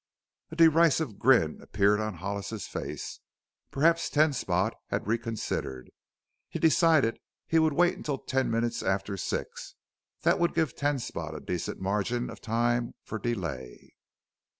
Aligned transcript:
A 0.49 0.55
derisive 0.55 1.19
grin 1.19 1.61
appeared 1.61 1.99
on 1.99 2.15
Hollis's 2.15 2.65
face. 2.65 3.19
Perhaps 3.69 4.09
Ten 4.09 4.33
Spot 4.33 4.73
had 4.87 5.05
reconsidered. 5.05 5.91
He 6.49 6.57
decided 6.57 7.13
that 7.13 7.21
he 7.45 7.59
would 7.59 7.73
wait 7.73 7.97
until 7.97 8.17
ten 8.17 8.49
minutes 8.49 8.81
after 8.81 9.15
six; 9.15 9.75
that 10.21 10.39
would 10.39 10.55
give 10.55 10.75
Ten 10.75 10.97
Spot 10.97 11.35
a 11.35 11.39
decent 11.39 11.79
margin 11.79 12.31
of 12.31 12.41
time 12.41 12.95
for 13.03 13.19
delay. 13.19 13.91